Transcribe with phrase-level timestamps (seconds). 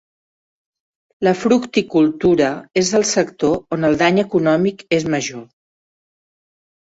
[1.27, 2.47] La fructicultura
[2.81, 5.45] és el sector on el dany econòmic és major.